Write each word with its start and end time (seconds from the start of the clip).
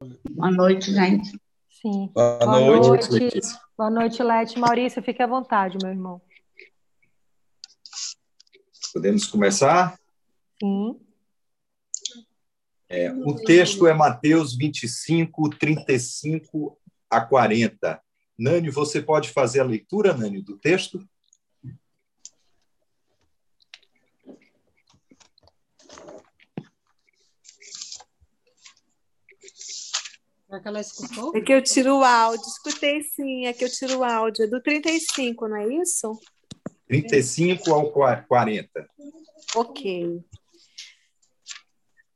Boa 0.00 0.50
noite, 0.50 0.92
gente. 0.92 1.40
Sim. 1.70 2.10
Boa, 2.12 2.38
Boa 2.38 2.60
noite, 2.60 2.88
noite. 2.88 3.10
Letícia. 3.10 3.60
Boa 3.76 3.90
noite, 3.90 4.22
Lete. 4.22 4.58
Maurício, 4.58 5.02
fique 5.02 5.22
à 5.22 5.26
vontade, 5.26 5.78
meu 5.80 5.90
irmão. 5.90 6.20
Podemos 8.92 9.26
começar? 9.26 9.98
Sim. 10.60 11.00
É, 12.88 13.10
o 13.10 13.34
texto 13.36 13.86
é 13.86 13.94
Mateus 13.94 14.54
25, 14.54 15.50
35 15.50 16.78
a 17.10 17.20
40. 17.20 18.00
Nani, 18.38 18.70
você 18.70 19.00
pode 19.00 19.30
fazer 19.30 19.60
a 19.60 19.64
leitura, 19.64 20.14
Nani, 20.14 20.42
do 20.42 20.58
texto? 20.58 21.06
Será 30.56 30.60
que 30.60 30.68
ela 30.68 30.80
escutou? 30.80 31.36
É 31.36 31.40
que 31.40 31.52
eu 31.52 31.62
tiro 31.62 31.98
o 31.98 32.04
áudio. 32.04 32.46
Escutei 32.46 33.02
sim, 33.02 33.46
é 33.46 33.52
que 33.52 33.64
eu 33.64 33.70
tiro 33.70 33.98
o 33.98 34.04
áudio. 34.04 34.44
É 34.44 34.46
do 34.46 34.62
35, 34.62 35.48
não 35.48 35.56
é 35.56 35.74
isso? 35.82 36.18
35 36.88 37.74
ao 37.74 37.92
40. 37.92 38.88
Ok. 39.54 40.20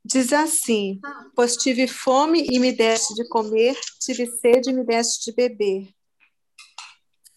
Diz 0.03 0.33
assim: 0.33 0.99
Pois 1.35 1.55
tive 1.55 1.87
fome 1.87 2.47
e 2.49 2.59
me 2.59 2.71
deste 2.71 3.13
de 3.13 3.27
comer, 3.27 3.77
tive 3.99 4.25
sede 4.25 4.71
e 4.71 4.73
me 4.73 4.83
deste 4.83 5.29
de 5.29 5.35
beber. 5.35 5.87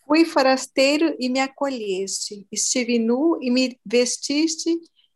Fui 0.07 0.25
forasteiro 0.25 1.17
e 1.19 1.29
me 1.29 1.41
acolheste, 1.41 2.47
estive 2.53 2.99
nu 2.99 3.39
e 3.43 3.51
me 3.51 3.79
vestiste, 3.85 4.71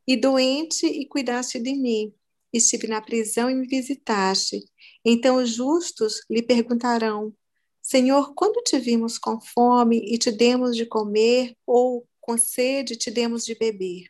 e 0.07 0.16
doente 0.16 0.87
e 0.87 1.07
cuidaste 1.07 1.60
de 1.60 1.74
mim. 1.74 2.12
Estive 2.52 2.87
na 2.87 3.01
prisão 3.01 3.51
e 3.51 3.55
me 3.55 3.66
visitaste. 3.66 4.65
Então 5.05 5.37
os 5.37 5.51
justos 5.51 6.23
lhe 6.30 6.43
perguntarão: 6.43 7.34
Senhor, 7.83 8.34
quando 8.34 8.62
te 8.62 8.79
vimos 8.79 9.19
com 9.19 9.40
fome 9.40 9.99
e 9.99 10.18
te 10.18 10.30
demos 10.30 10.77
de 10.77 10.87
comer, 10.87 11.57
ou 11.66 12.07
com 12.21 12.37
sede 12.37 12.96
te 12.96 13.10
demos 13.10 13.45
de 13.45 13.55
beber? 13.55 14.05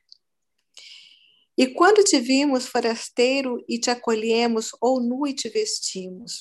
E 1.57 1.67
quando 1.67 2.05
te 2.05 2.21
vimos 2.21 2.67
forasteiro 2.67 3.65
e 3.69 3.81
te 3.81 3.91
acolhemos, 3.91 4.71
ou 4.81 5.01
nu 5.01 5.27
e 5.27 5.35
te 5.35 5.49
vestimos? 5.49 6.41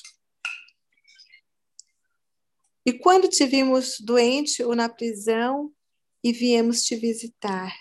E 2.86 2.92
quando 2.92 3.28
te 3.28 3.44
vimos 3.44 3.98
doente 4.00 4.62
ou 4.62 4.74
na 4.74 4.88
prisão 4.88 5.72
e 6.22 6.32
viemos 6.32 6.84
te 6.84 6.96
visitar? 6.96 7.76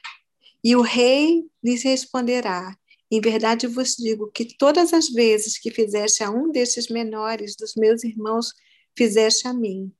E 0.63 0.75
o 0.75 0.81
rei 0.81 1.49
lhes 1.63 1.83
responderá: 1.83 2.75
Em 3.09 3.21
verdade 3.21 3.67
vos 3.67 3.95
digo 3.95 4.29
que 4.31 4.57
todas 4.57 4.93
as 4.93 5.09
vezes 5.09 5.57
que 5.57 5.71
fizeste 5.71 6.23
a 6.23 6.29
um 6.29 6.51
destes 6.51 6.89
menores 6.89 7.55
dos 7.55 7.75
meus 7.75 8.03
irmãos, 8.03 8.53
fizeste 8.97 9.47
a 9.47 9.53
mim. 9.53 9.93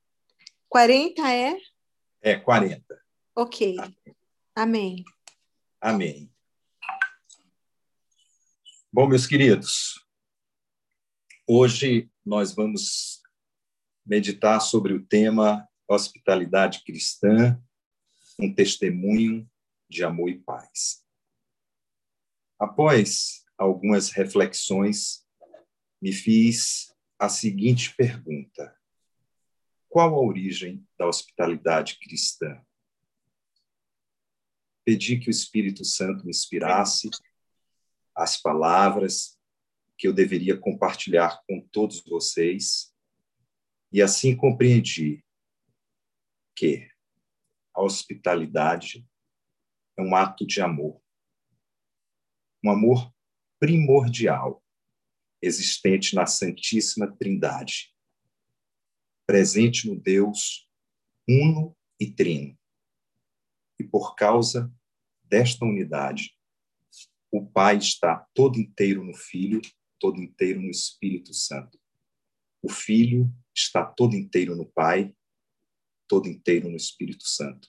40 0.68 1.32
é? 1.32 1.56
É 2.20 2.36
40. 2.36 2.84
Ok. 3.34 3.76
Amém. 4.54 5.04
Amém. 5.80 6.30
Bom, 8.92 9.06
meus 9.06 9.26
queridos, 9.26 10.04
hoje 11.46 12.10
nós 12.24 12.54
vamos 12.54 13.22
meditar 14.04 14.60
sobre 14.60 14.92
o 14.92 15.04
tema 15.04 15.66
hospitalidade 15.88 16.82
cristã, 16.84 17.58
um 18.38 18.54
testemunho 18.54 19.48
de 19.88 20.04
amor 20.04 20.28
e 20.28 20.38
paz. 20.38 21.02
Após 22.58 23.44
algumas 23.56 24.10
reflexões, 24.10 25.24
me 26.02 26.12
fiz 26.12 26.92
a 27.16 27.28
seguinte 27.28 27.94
pergunta: 27.94 28.76
Qual 29.88 30.12
a 30.12 30.20
origem 30.20 30.84
da 30.98 31.06
hospitalidade 31.06 31.98
cristã? 32.00 32.60
Pedi 34.84 35.18
que 35.18 35.28
o 35.28 35.30
Espírito 35.30 35.84
Santo 35.84 36.24
me 36.24 36.30
inspirasse 36.30 37.10
as 38.14 38.40
palavras 38.40 39.38
que 39.96 40.08
eu 40.08 40.12
deveria 40.12 40.56
compartilhar 40.56 41.40
com 41.46 41.60
todos 41.70 42.02
vocês, 42.04 42.92
e 43.92 44.02
assim 44.02 44.36
compreendi 44.36 45.24
que 46.56 46.88
a 47.72 47.82
hospitalidade 47.82 49.06
é 49.96 50.02
um 50.02 50.16
ato 50.16 50.44
de 50.44 50.60
amor, 50.60 51.00
um 52.62 52.70
amor 52.70 53.12
primordial, 53.58 54.64
existente 55.40 56.14
na 56.14 56.26
Santíssima 56.26 57.10
Trindade, 57.16 57.94
presente 59.26 59.86
no 59.88 59.98
Deus 59.98 60.68
uno 61.28 61.76
e 62.00 62.10
trino. 62.10 62.58
E 63.78 63.84
por 63.84 64.14
causa 64.14 64.72
desta 65.22 65.64
unidade, 65.64 66.36
o 67.30 67.46
Pai 67.46 67.76
está 67.76 68.26
todo 68.34 68.58
inteiro 68.58 69.04
no 69.04 69.14
Filho, 69.14 69.60
todo 69.98 70.20
inteiro 70.20 70.60
no 70.62 70.70
Espírito 70.70 71.34
Santo. 71.34 71.78
O 72.62 72.70
Filho 72.70 73.32
está 73.54 73.84
todo 73.84 74.16
inteiro 74.16 74.56
no 74.56 74.66
Pai, 74.66 75.14
todo 76.08 76.26
inteiro 76.26 76.70
no 76.70 76.76
Espírito 76.76 77.28
Santo. 77.28 77.68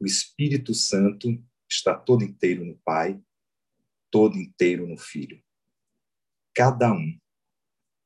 O 0.00 0.06
Espírito 0.06 0.74
Santo 0.74 1.28
está 1.68 1.94
todo 1.94 2.24
inteiro 2.24 2.64
no 2.64 2.78
Pai, 2.78 3.22
todo 4.10 4.38
inteiro 4.38 4.86
no 4.86 4.96
Filho. 4.96 5.42
Cada 6.54 6.92
um 6.92 7.18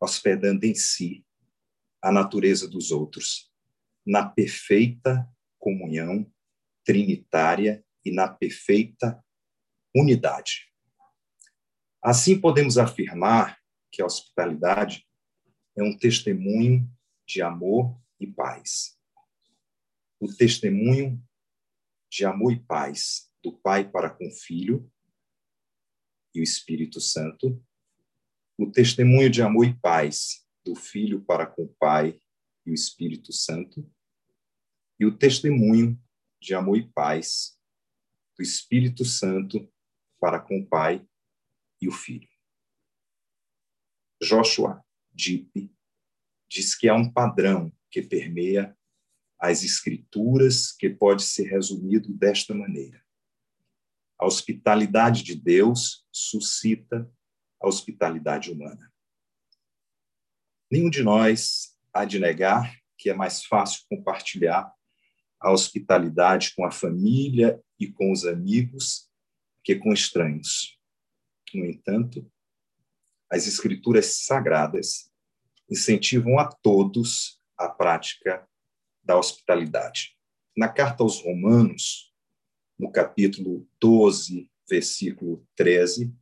hospedando 0.01 0.65
em 0.65 0.75
si 0.75 1.25
a 2.03 2.11
natureza 2.11 2.69
dos 2.69 2.91
outros, 2.91 3.51
na 4.05 4.29
perfeita 4.29 5.29
comunhão 5.59 6.31
trinitária 6.85 7.85
e 8.05 8.11
na 8.11 8.29
perfeita 8.29 9.25
unidade. 9.95 10.69
Assim, 12.03 12.41
podemos 12.41 12.79
afirmar 12.79 13.61
que 13.93 14.03
a 14.03 14.07
hospitalidade 14.07 15.07
é 15.77 15.83
um 15.85 15.97
testemunho 15.97 16.91
de 17.25 17.41
amor 17.41 17.97
e 18.19 18.27
paz. 18.27 18.99
O 20.19 20.27
testemunho 20.35 21.23
de 22.11 22.25
amor 22.25 22.53
e 22.53 22.59
paz 22.59 23.31
do 23.43 23.53
Pai 23.53 23.89
para 23.89 24.11
com 24.11 24.27
o 24.27 24.33
Filho 24.33 24.92
e 26.35 26.41
o 26.41 26.43
Espírito 26.43 27.01
Santo, 27.01 27.63
o 28.59 28.71
testemunho 28.71 29.31
de 29.31 29.43
amor 29.43 29.67
e 29.67 29.75
paz 29.75 30.47
do 30.65 30.75
Filho 30.75 31.23
para 31.23 31.47
com 31.47 31.65
o 31.65 31.75
Pai 31.79 32.19
e 32.65 32.71
o 32.71 32.75
Espírito 32.75 33.33
Santo, 33.33 33.91
e 34.99 35.05
o 35.05 35.17
testemunho 35.17 36.01
de 36.41 36.55
amor 36.55 36.79
e 36.79 36.89
paz 36.93 37.59
do 38.37 38.43
Espírito 38.43 39.05
Santo 39.05 39.71
para 40.21 40.41
com 40.41 40.61
o 40.61 40.67
Pai 40.67 41.07
e 41.81 41.89
o 41.89 41.93
Filho. 41.93 42.29
Joshua 44.23 44.85
Dipp 45.13 45.75
diz 46.49 46.77
que 46.77 46.89
há 46.89 46.95
um 46.95 47.11
padrão 47.11 47.73
que 47.91 48.01
permeia 48.01 48.77
as 49.39 49.65
Escrituras 49.65 50.71
que 50.71 50.89
pode 50.89 51.25
ser 51.25 51.49
resumido 51.49 52.13
desta 52.13 52.55
maneira: 52.55 53.02
a 54.23 54.25
hospitalidade 54.25 55.25
de 55.25 55.35
Deus 55.35 56.07
suscita 56.13 57.11
a 57.61 57.67
hospitalidade 57.67 58.53
humana. 58.53 58.93
Nenhum 60.71 60.89
de 60.89 61.03
nós 61.03 61.77
há 61.93 62.05
de 62.05 62.21
negar 62.21 62.73
que 62.97 63.11
é 63.11 63.15
mais 63.15 63.45
fácil 63.45 63.83
compartilhar 63.91 64.73
a 65.41 65.51
hospitalidade 65.51 66.55
com 66.55 66.65
a 66.65 66.71
família 66.71 67.61
e 67.81 67.91
com 67.91 68.13
os 68.13 68.25
amigos 68.25 69.11
que 69.65 69.75
com 69.75 69.93
estranhos. 69.93 70.79
No 71.53 71.67
entanto, 71.67 72.25
as 73.29 73.49
escrituras 73.49 74.25
sagradas 74.25 75.11
incentivam 75.69 76.39
a 76.39 76.47
todos 76.47 77.41
a 77.59 77.69
prática 77.69 78.49
da 79.03 79.19
hospitalidade. 79.19 80.17
Na 80.57 80.69
carta 80.69 81.03
aos 81.03 81.21
Romanos, 81.21 82.12
no 82.83 82.91
capítulo 82.91 83.65
12, 83.81 84.51
versículo 84.69 85.47
13, 85.55 86.13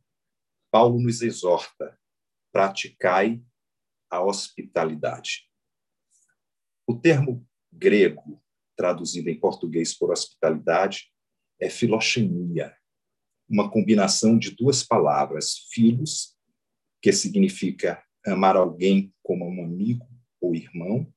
Paulo 0.69 1.01
nos 1.01 1.23
exorta: 1.23 1.99
praticai 2.53 3.43
a 4.07 4.23
hospitalidade. 4.23 5.49
O 6.85 6.95
termo 6.95 7.43
grego, 7.73 8.39
traduzido 8.77 9.27
em 9.31 9.39
português 9.39 9.97
por 9.97 10.11
hospitalidade, 10.11 11.11
é 11.59 11.67
filoxenia, 11.67 12.77
uma 13.49 13.71
combinação 13.71 14.37
de 14.37 14.51
duas 14.51 14.83
palavras, 14.83 15.67
filhos, 15.71 16.37
que 17.01 17.11
significa 17.11 18.05
amar 18.23 18.55
alguém 18.55 19.11
como 19.23 19.49
um 19.49 19.65
amigo 19.65 20.07
ou 20.39 20.53
irmão, 20.53 21.11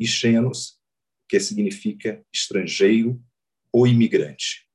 e 0.00 0.04
xenos, 0.04 0.80
que 1.28 1.38
significa 1.38 2.26
estrangeiro 2.32 3.22
ou 3.72 3.86
imigrante. 3.86 4.68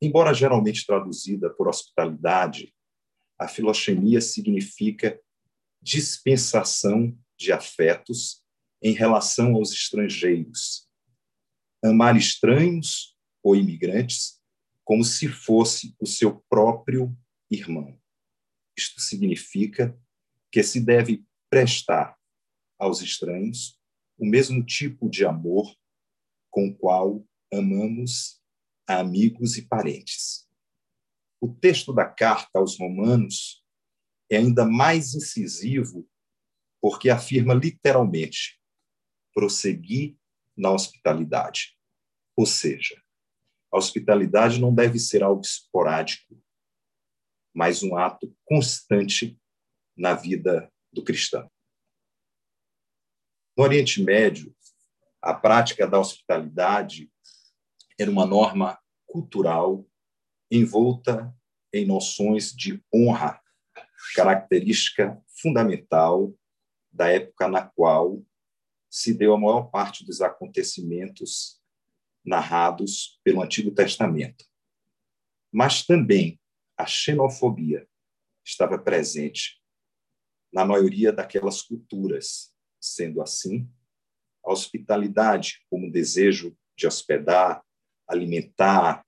Embora 0.00 0.34
geralmente 0.34 0.84
traduzida 0.84 1.50
por 1.50 1.68
hospitalidade, 1.68 2.74
a 3.38 3.48
filoxenia 3.48 4.20
significa 4.20 5.20
dispensação 5.80 7.16
de 7.38 7.52
afetos 7.52 8.42
em 8.82 8.92
relação 8.92 9.54
aos 9.54 9.72
estrangeiros. 9.72 10.88
Amar 11.84 12.16
estranhos 12.16 13.16
ou 13.42 13.54
imigrantes 13.54 14.40
como 14.84 15.04
se 15.04 15.28
fosse 15.28 15.94
o 16.00 16.06
seu 16.06 16.40
próprio 16.48 17.16
irmão. 17.50 17.98
Isto 18.76 19.00
significa 19.00 19.98
que 20.50 20.62
se 20.62 20.80
deve 20.80 21.24
prestar 21.50 22.16
aos 22.78 23.00
estranhos 23.00 23.80
o 24.18 24.26
mesmo 24.26 24.64
tipo 24.64 25.08
de 25.08 25.24
amor 25.24 25.74
com 26.50 26.68
o 26.68 26.76
qual 26.76 27.26
amamos 27.52 28.35
amigos 28.86 29.56
e 29.56 29.62
parentes. 29.66 30.46
O 31.40 31.52
texto 31.52 31.92
da 31.92 32.04
carta 32.04 32.58
aos 32.58 32.78
Romanos 32.78 33.64
é 34.30 34.36
ainda 34.38 34.64
mais 34.64 35.14
incisivo 35.14 36.08
porque 36.80 37.10
afirma 37.10 37.54
literalmente 37.54 38.60
prosseguir 39.34 40.16
na 40.56 40.70
hospitalidade. 40.70 41.76
Ou 42.36 42.46
seja, 42.46 43.00
a 43.72 43.76
hospitalidade 43.76 44.60
não 44.60 44.74
deve 44.74 44.98
ser 44.98 45.22
algo 45.22 45.42
esporádico, 45.42 46.40
mas 47.54 47.82
um 47.82 47.96
ato 47.96 48.34
constante 48.44 49.38
na 49.96 50.14
vida 50.14 50.72
do 50.92 51.02
cristão. 51.02 51.50
No 53.56 53.64
Oriente 53.64 54.02
Médio, 54.02 54.54
a 55.20 55.34
prática 55.34 55.86
da 55.86 55.98
hospitalidade 55.98 57.10
era 57.98 58.10
uma 58.10 58.26
norma 58.26 58.78
cultural 59.06 59.86
envolta 60.50 61.34
em 61.72 61.86
noções 61.86 62.52
de 62.52 62.82
honra, 62.94 63.40
característica 64.14 65.20
fundamental 65.40 66.32
da 66.92 67.08
época 67.08 67.48
na 67.48 67.62
qual 67.66 68.22
se 68.88 69.12
deu 69.12 69.34
a 69.34 69.38
maior 69.38 69.70
parte 69.70 70.04
dos 70.04 70.20
acontecimentos 70.20 71.60
narrados 72.24 73.20
pelo 73.22 73.42
Antigo 73.42 73.70
Testamento. 73.70 74.44
Mas 75.52 75.84
também 75.84 76.40
a 76.76 76.86
xenofobia 76.86 77.88
estava 78.44 78.78
presente 78.78 79.60
na 80.52 80.64
maioria 80.64 81.12
daquelas 81.12 81.62
culturas. 81.62 82.54
Sendo 82.80 83.20
assim, 83.20 83.68
a 84.44 84.52
hospitalidade, 84.52 85.64
como 85.68 85.90
desejo 85.90 86.56
de 86.76 86.86
hospedar, 86.86 87.65
alimentar 88.08 89.04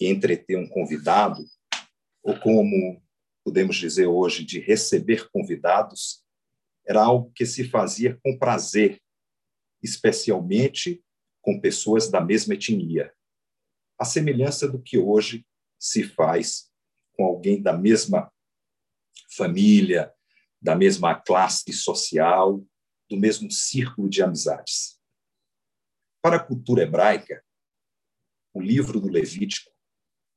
e 0.00 0.08
entreter 0.08 0.56
um 0.56 0.68
convidado, 0.68 1.44
ou 2.22 2.38
como 2.38 3.02
podemos 3.44 3.76
dizer 3.76 4.06
hoje, 4.06 4.44
de 4.44 4.60
receber 4.60 5.28
convidados, 5.30 6.24
era 6.86 7.02
algo 7.02 7.32
que 7.34 7.44
se 7.44 7.68
fazia 7.68 8.18
com 8.22 8.38
prazer, 8.38 9.00
especialmente 9.82 11.02
com 11.40 11.60
pessoas 11.60 12.10
da 12.10 12.20
mesma 12.20 12.54
etnia. 12.54 13.12
A 13.98 14.04
semelhança 14.04 14.68
do 14.68 14.80
que 14.80 14.98
hoje 14.98 15.46
se 15.78 16.04
faz 16.04 16.70
com 17.16 17.24
alguém 17.24 17.60
da 17.60 17.72
mesma 17.72 18.32
família, 19.36 20.12
da 20.60 20.76
mesma 20.76 21.14
classe 21.14 21.72
social, 21.72 22.64
do 23.10 23.16
mesmo 23.16 23.50
círculo 23.50 24.08
de 24.08 24.22
amizades. 24.22 25.00
Para 26.22 26.36
a 26.36 26.42
cultura 26.42 26.82
hebraica, 26.82 27.44
o 28.54 28.60
livro 28.60 29.00
do 29.00 29.08
Levítico, 29.08 29.70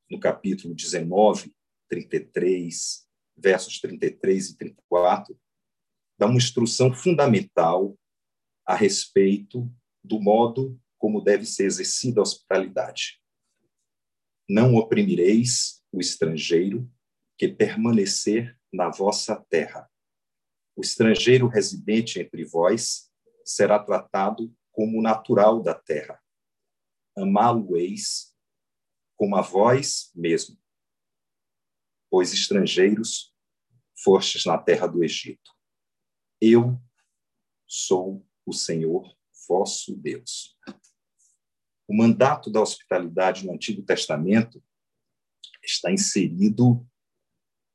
no 0.10 0.20
capítulo 0.20 0.74
19, 0.74 1.54
33, 1.90 3.06
versos 3.36 3.80
33 3.82 4.52
e 4.52 4.58
34, 4.58 5.38
dá 6.18 6.26
uma 6.26 6.38
instrução 6.38 6.94
fundamental 6.94 7.98
a 8.66 8.74
respeito 8.74 9.70
do 10.04 10.22
modo 10.22 10.80
como 10.98 11.22
deve 11.22 11.46
ser 11.46 11.66
exercida 11.66 12.22
a 12.22 12.24
hospitalidade. 12.24 13.22
Não 14.50 14.76
oprimireis 14.76 15.84
o 15.92 16.00
estrangeiro 16.00 16.90
que 17.38 17.50
permanecer 17.50 18.58
na 18.72 18.90
vossa 18.90 19.36
terra. 19.50 19.90
O 20.76 20.82
estrangeiro 20.82 21.48
residente 21.48 22.20
entre 22.20 22.46
vós 22.46 23.12
será 23.44 23.78
tratado 23.78 24.56
como 24.72 25.02
natural 25.02 25.62
da 25.62 25.74
terra 25.74 26.20
amá-lo-eis 27.16 28.36
como 29.16 29.36
a 29.36 29.42
vós 29.42 30.12
mesmo, 30.14 30.58
pois 32.10 32.34
estrangeiros 32.34 33.34
fostes 34.04 34.46
na 34.46 34.58
terra 34.58 34.88
do 34.88 35.04
Egito. 35.04 35.52
Eu 36.42 36.80
sou 37.68 38.26
o 38.46 38.54
Senhor 38.54 39.16
vosso 39.48 39.96
Deus. 39.96 40.58
O 41.88 41.96
mandato 41.96 42.52
da 42.52 42.62
hospitalidade 42.62 43.46
no 43.46 43.54
Antigo 43.54 43.84
Testamento 43.84 44.64
está 45.64 45.92
inserido 45.92 46.86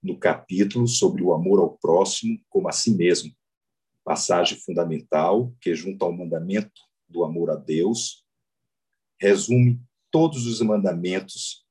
no 0.02 0.18
capítulo 0.18 0.86
sobre 0.86 1.22
o 1.22 1.32
amor 1.32 1.60
ao 1.60 1.76
próximo 1.78 2.42
como 2.48 2.68
a 2.68 2.72
si 2.72 2.94
mesmo, 2.94 3.34
passagem 4.04 4.58
fundamental 4.58 5.54
que, 5.60 5.74
junto 5.74 6.04
ao 6.04 6.12
mandamento 6.12 6.80
do 7.08 7.22
amor 7.22 7.50
a 7.50 7.56
Deus, 7.56 8.24
resume 9.20 9.78
todos 10.10 10.46
os 10.46 10.60
mandamentos, 10.62 11.66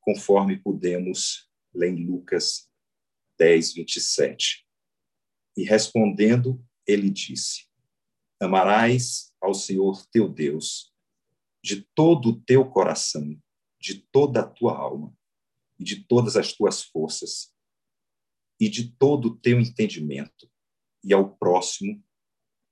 conforme 0.00 0.56
podemos 0.56 1.50
ler 1.74 1.90
em 1.90 2.06
Lucas 2.06 2.70
10, 3.36 3.74
27. 3.74 4.66
E 5.56 5.64
respondendo, 5.64 6.64
ele 6.86 7.10
disse: 7.10 7.66
Amarás 8.40 9.32
ao 9.40 9.52
Senhor 9.52 10.06
teu 10.06 10.28
Deus 10.28 10.94
de 11.62 11.82
todo 11.94 12.28
o 12.28 12.40
teu 12.42 12.64
coração, 12.70 13.36
de 13.80 14.00
toda 14.12 14.40
a 14.40 14.46
tua 14.46 14.78
alma 14.78 15.12
e 15.78 15.82
de 15.82 16.04
todas 16.04 16.36
as 16.36 16.52
tuas 16.52 16.84
forças 16.84 17.52
e 18.60 18.68
de 18.68 18.92
todo 18.92 19.26
o 19.26 19.36
teu 19.36 19.60
entendimento, 19.60 20.50
e 21.04 21.12
ao 21.12 21.36
próximo 21.36 22.02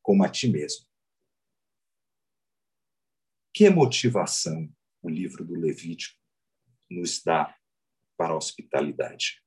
como 0.01 0.23
a 0.23 0.29
ti 0.29 0.49
mesmo. 0.49 0.87
Que 3.57 3.71
motivação 3.71 4.69
o 5.01 5.09
livro 5.09 5.45
do 5.45 5.55
Levítico 5.55 6.21
nos 6.91 7.23
dá 7.23 7.57
para 8.17 8.33
a 8.33 8.37
hospitalidade? 8.37 9.41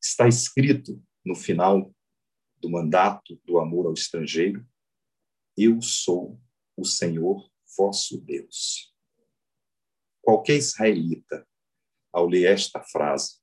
Está 0.00 0.28
escrito 0.28 1.04
no 1.24 1.34
final 1.34 1.92
do 2.58 2.70
mandato 2.70 3.34
do 3.44 3.58
amor 3.58 3.86
ao 3.86 3.92
estrangeiro: 3.92 4.64
Eu 5.56 5.82
sou 5.82 6.40
o 6.76 6.84
Senhor 6.84 7.50
vosso 7.76 8.20
Deus. 8.20 8.94
Qualquer 10.22 10.58
israelita, 10.58 11.44
ao 12.12 12.28
ler 12.28 12.52
esta 12.52 12.80
frase, 12.84 13.40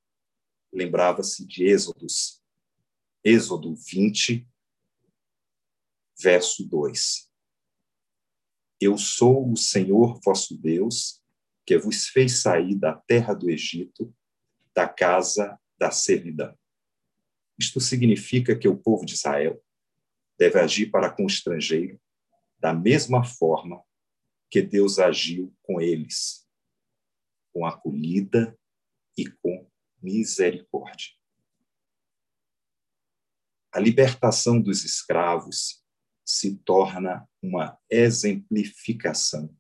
lembrava-se 0.72 1.46
de 1.46 1.66
Êxodos, 1.66 2.42
Êxodo 3.22 3.76
20, 3.76 4.48
verso 6.18 6.66
2. 6.66 7.33
Eu 8.86 8.98
sou 8.98 9.50
o 9.50 9.56
Senhor 9.56 10.20
vosso 10.20 10.58
Deus, 10.58 11.24
que 11.66 11.78
vos 11.78 12.10
fez 12.10 12.42
sair 12.42 12.76
da 12.76 12.94
terra 12.94 13.34
do 13.34 13.50
Egito, 13.50 14.14
da 14.76 14.90
casa 14.90 15.58
da 15.78 15.90
servidão. 15.90 16.54
Isto 17.58 17.80
significa 17.80 18.60
que 18.60 18.68
o 18.68 18.78
povo 18.78 19.06
de 19.06 19.14
Israel 19.14 19.64
deve 20.38 20.60
agir 20.60 20.92
para 20.92 21.10
com 21.10 21.24
o 21.24 21.28
estrangeiro 21.28 21.98
da 22.60 22.74
mesma 22.74 23.24
forma 23.24 23.82
que 24.52 24.62
Deus 24.62 25.00
agiu 25.00 25.56
com 25.62 25.80
eles, 25.80 26.46
com 27.54 27.66
acolhida 27.66 28.60
e 29.18 29.30
com 29.30 29.66
misericórdia. 30.02 31.14
A 33.72 33.80
libertação 33.80 34.60
dos 34.60 34.84
escravos 34.84 35.83
se 36.26 36.58
torna 36.60 37.28
uma 37.42 37.78
exemplificação 37.90 39.54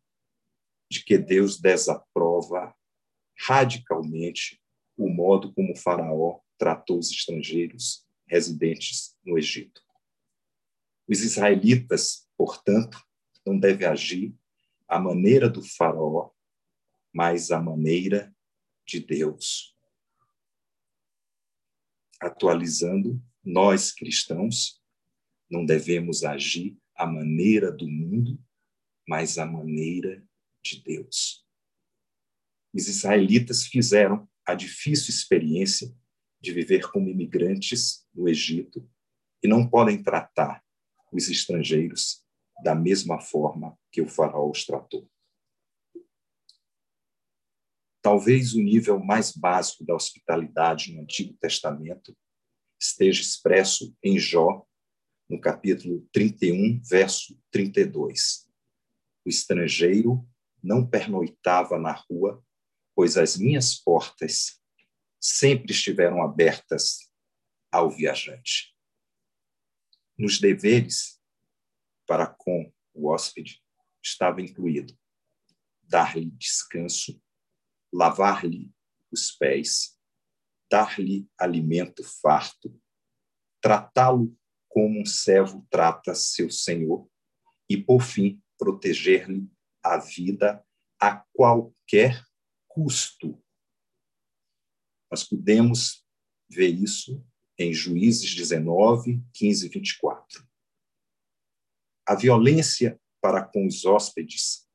de 0.89 1.03
que 1.03 1.17
Deus 1.17 1.59
desaprova 1.59 2.73
radicalmente 3.39 4.61
o 4.97 5.09
modo 5.09 5.53
como 5.53 5.73
o 5.73 5.75
Faraó 5.75 6.39
tratou 6.57 6.99
os 6.99 7.09
estrangeiros 7.09 8.05
residentes 8.27 9.17
no 9.25 9.37
Egito. 9.37 9.81
Os 11.07 11.21
israelitas, 11.21 12.27
portanto, 12.37 13.03
não 13.45 13.59
devem 13.59 13.87
agir 13.87 14.35
à 14.87 14.99
maneira 14.99 15.49
do 15.49 15.61
Faraó, 15.61 16.31
mas 17.11 17.51
à 17.51 17.61
maneira 17.61 18.33
de 18.85 18.99
Deus. 18.99 19.75
Atualizando, 22.21 23.21
nós 23.43 23.91
cristãos 23.91 24.82
não 25.53 25.63
devemos 25.63 26.23
agir 26.23 26.75
à 26.95 27.05
maneira 27.05 27.71
do 27.71 27.87
mundo, 27.87 28.43
mas 29.07 29.37
à 29.37 29.45
maneira 29.45 30.27
de 30.65 30.81
Deus. 30.81 31.45
Os 32.73 32.87
israelitas 32.87 33.67
fizeram 33.67 34.27
a 34.43 34.55
difícil 34.55 35.13
experiência 35.13 35.95
de 36.41 36.51
viver 36.51 36.89
como 36.89 37.07
imigrantes 37.07 38.03
no 38.11 38.27
Egito 38.27 38.89
e 39.43 39.47
não 39.47 39.69
podem 39.69 40.01
tratar 40.01 40.63
os 41.11 41.29
estrangeiros 41.29 42.25
da 42.63 42.73
mesma 42.73 43.21
forma 43.21 43.77
que 43.91 44.01
o 44.01 44.07
faraó 44.07 44.49
os 44.49 44.65
tratou. 44.65 45.07
Talvez 48.01 48.55
o 48.55 48.61
nível 48.61 48.99
mais 48.99 49.31
básico 49.31 49.85
da 49.85 49.93
hospitalidade 49.93 50.93
no 50.93 51.01
Antigo 51.03 51.37
Testamento 51.39 52.17
esteja 52.81 53.21
expresso 53.21 53.95
em 54.03 54.17
Jó, 54.17 54.65
no 55.29 55.39
capítulo 55.39 56.07
31, 56.11 56.81
verso 56.83 57.39
32. 57.51 58.49
O 59.25 59.29
estrangeiro 59.29 60.27
não 60.61 60.85
pernoitava 60.85 61.79
na 61.79 61.91
rua, 61.91 62.43
pois 62.95 63.17
as 63.17 63.37
minhas 63.37 63.75
portas 63.75 64.61
sempre 65.19 65.71
estiveram 65.71 66.21
abertas 66.21 67.09
ao 67.71 67.89
viajante. 67.89 68.75
Nos 70.17 70.39
deveres 70.39 71.19
para 72.05 72.27
com 72.27 72.71
o 72.93 73.09
hóspede 73.09 73.61
estava 74.01 74.41
incluído 74.41 74.97
dar-lhe 75.81 76.29
descanso, 76.31 77.21
lavar-lhe 77.91 78.71
os 79.11 79.31
pés, 79.31 79.97
dar-lhe 80.69 81.27
alimento 81.37 82.03
farto, 82.03 82.81
tratá-lo 83.61 84.37
como 84.73 84.99
um 84.99 85.05
servo 85.05 85.65
trata 85.69 86.15
seu 86.15 86.49
senhor 86.49 87.07
e, 87.69 87.77
por 87.77 88.01
fim, 88.01 88.41
proteger-lhe 88.57 89.47
a 89.83 89.99
vida 89.99 90.65
a 90.99 91.23
qualquer 91.31 92.25
custo. 92.67 93.39
Nós 95.11 95.23
podemos 95.23 96.03
ver 96.49 96.69
isso 96.69 97.23
em 97.55 97.71
Juízes 97.71 98.33
19, 98.33 99.23
15 99.31 99.67
e 99.67 99.69
24. 99.69 100.49
A 102.07 102.15
violência 102.15 102.99
para 103.21 103.43
com 103.43 103.67
os 103.67 103.85
hóspedes, 103.85 104.67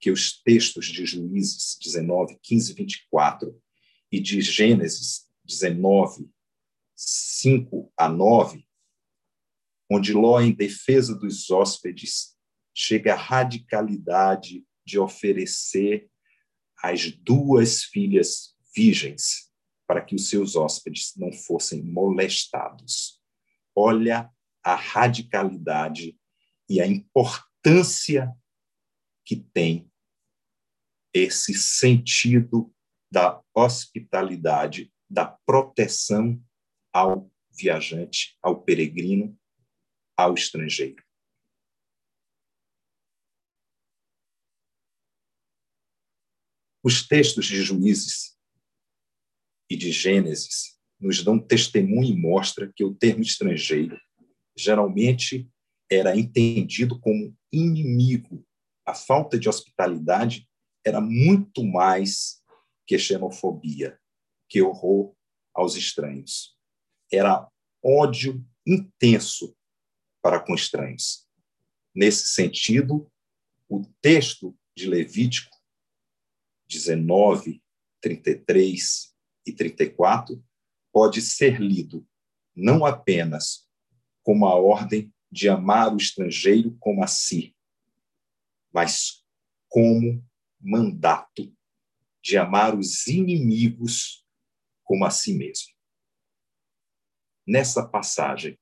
que 0.00 0.10
os 0.10 0.42
textos 0.42 0.86
de 0.86 1.04
Juízes 1.04 1.76
19, 1.78 2.38
15 2.42 2.72
e 2.72 2.74
24 2.74 3.62
e 4.10 4.18
de 4.18 4.40
Gênesis 4.40 5.30
19, 5.44 6.30
5 6.96 7.92
a 7.98 8.08
9, 8.08 8.66
onde 9.94 10.12
Ló, 10.12 10.40
em 10.40 10.52
defesa 10.52 11.14
dos 11.14 11.50
hóspedes, 11.50 12.34
chega 12.74 13.12
à 13.12 13.16
radicalidade 13.16 14.64
de 14.84 14.98
oferecer 14.98 16.10
as 16.82 17.10
duas 17.10 17.84
filhas 17.84 18.56
virgens 18.74 19.52
para 19.86 20.00
que 20.00 20.14
os 20.14 20.28
seus 20.30 20.56
hóspedes 20.56 21.12
não 21.16 21.30
fossem 21.32 21.82
molestados. 21.82 23.20
Olha 23.76 24.30
a 24.64 24.74
radicalidade 24.74 26.18
e 26.68 26.80
a 26.80 26.86
importância 26.86 28.32
que 29.24 29.36
tem 29.36 29.90
esse 31.12 31.52
sentido 31.52 32.74
da 33.10 33.42
hospitalidade, 33.54 34.90
da 35.08 35.26
proteção 35.26 36.42
ao 36.90 37.30
viajante, 37.54 38.38
ao 38.42 38.62
peregrino, 38.62 39.38
ao 40.22 40.34
estrangeiro. 40.34 41.02
Os 46.84 47.06
textos 47.06 47.46
de 47.46 47.62
Juízes 47.62 48.36
e 49.70 49.76
de 49.76 49.92
Gênesis 49.92 50.78
nos 51.00 51.22
dão 51.22 51.38
testemunho 51.38 52.12
e 52.12 52.16
mostra 52.16 52.72
que 52.74 52.84
o 52.84 52.94
termo 52.94 53.22
estrangeiro 53.22 54.00
geralmente 54.56 55.48
era 55.90 56.16
entendido 56.16 56.98
como 57.00 57.36
inimigo. 57.52 58.44
A 58.86 58.94
falta 58.94 59.38
de 59.38 59.48
hospitalidade 59.48 60.48
era 60.84 61.00
muito 61.00 61.64
mais 61.64 62.42
que 62.86 62.98
xenofobia, 62.98 63.98
que 64.48 64.60
horror 64.60 65.14
aos 65.54 65.76
estranhos. 65.76 66.56
Era 67.12 67.48
ódio 67.82 68.44
intenso 68.66 69.56
para 70.22 70.40
com 70.40 70.54
estranhos. 70.54 71.28
Nesse 71.94 72.28
sentido, 72.28 73.10
o 73.68 73.84
texto 74.00 74.56
de 74.74 74.86
Levítico 74.88 75.54
19, 76.68 77.62
33 78.00 79.14
e 79.46 79.52
34 79.52 80.42
pode 80.92 81.20
ser 81.20 81.60
lido 81.60 82.06
não 82.54 82.86
apenas 82.86 83.68
como 84.22 84.46
a 84.46 84.54
ordem 84.54 85.12
de 85.30 85.48
amar 85.48 85.92
o 85.92 85.96
estrangeiro 85.96 86.76
como 86.78 87.02
a 87.02 87.06
si, 87.06 87.56
mas 88.72 89.24
como 89.68 90.24
mandato 90.60 91.54
de 92.22 92.36
amar 92.36 92.78
os 92.78 93.06
inimigos 93.06 94.24
como 94.84 95.04
a 95.04 95.10
si 95.10 95.34
mesmo. 95.34 95.72
Nessa 97.46 97.86
passagem, 97.86 98.58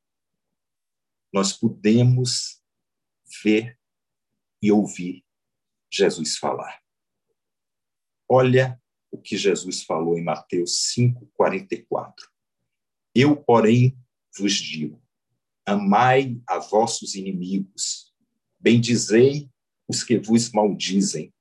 nós 1.32 1.52
podemos 1.52 2.62
ver 3.42 3.78
e 4.62 4.70
ouvir 4.70 5.25
Jesus 5.90 6.37
falar. 6.37 6.80
Olha 8.28 8.80
o 9.10 9.18
que 9.20 9.37
Jesus 9.37 9.82
falou 9.82 10.16
em 10.16 10.22
Mateus 10.22 10.92
5:44. 10.94 12.30
Eu, 13.14 13.37
porém, 13.37 13.99
vos 14.37 14.54
digo: 14.54 15.02
amai 15.66 16.40
a 16.46 16.58
vossos 16.58 17.14
inimigos, 17.14 18.14
bendizei 18.58 19.50
os 19.88 20.04
que 20.04 20.18
vos 20.18 20.50
maldizem, 20.52 21.34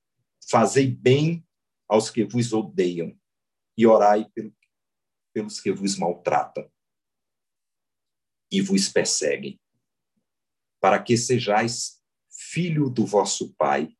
fazei 0.49 0.89
bem 0.89 1.45
aos 1.87 2.09
que 2.09 2.23
vos 2.23 2.53
odeiam 2.53 3.17
e 3.77 3.85
orai 3.85 4.29
pelos 5.33 5.61
que 5.61 5.71
vos 5.71 5.97
maltratam 5.97 6.69
e 8.51 8.61
vos 8.61 8.89
perseguem, 8.89 9.59
para 10.79 11.01
que 11.01 11.17
sejais 11.17 12.01
filho 12.29 12.89
do 12.89 13.05
vosso 13.05 13.53
Pai 13.55 13.95